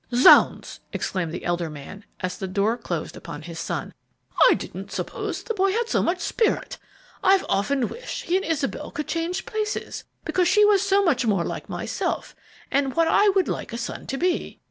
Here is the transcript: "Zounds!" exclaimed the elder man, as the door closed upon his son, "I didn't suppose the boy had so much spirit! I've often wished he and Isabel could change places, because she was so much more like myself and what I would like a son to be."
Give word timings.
"Zounds!" 0.15 0.79
exclaimed 0.91 1.31
the 1.31 1.45
elder 1.45 1.69
man, 1.69 2.05
as 2.21 2.35
the 2.35 2.47
door 2.47 2.75
closed 2.75 3.15
upon 3.15 3.43
his 3.43 3.59
son, 3.59 3.93
"I 4.49 4.55
didn't 4.55 4.91
suppose 4.91 5.43
the 5.43 5.53
boy 5.53 5.73
had 5.73 5.89
so 5.89 6.01
much 6.01 6.21
spirit! 6.21 6.79
I've 7.23 7.45
often 7.47 7.87
wished 7.87 8.23
he 8.23 8.35
and 8.35 8.43
Isabel 8.43 8.89
could 8.89 9.07
change 9.07 9.45
places, 9.45 10.03
because 10.25 10.47
she 10.47 10.65
was 10.65 10.81
so 10.81 11.03
much 11.03 11.27
more 11.27 11.43
like 11.43 11.69
myself 11.69 12.35
and 12.71 12.95
what 12.95 13.07
I 13.07 13.29
would 13.29 13.47
like 13.47 13.73
a 13.73 13.77
son 13.77 14.07
to 14.07 14.17
be." 14.17 14.59